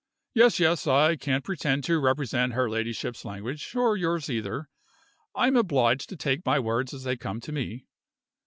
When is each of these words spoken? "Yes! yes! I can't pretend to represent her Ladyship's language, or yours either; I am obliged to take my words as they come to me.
"Yes! 0.33 0.59
yes! 0.59 0.87
I 0.87 1.15
can't 1.15 1.43
pretend 1.43 1.83
to 1.83 1.99
represent 1.99 2.53
her 2.53 2.67
Ladyship's 2.67 3.23
language, 3.23 3.75
or 3.75 3.95
yours 3.95 4.31
either; 4.31 4.67
I 5.35 5.45
am 5.45 5.55
obliged 5.55 6.09
to 6.09 6.15
take 6.15 6.43
my 6.43 6.57
words 6.57 6.91
as 6.91 7.03
they 7.03 7.15
come 7.15 7.39
to 7.39 7.51
me. 7.51 7.85